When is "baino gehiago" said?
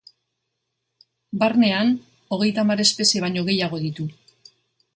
3.27-3.83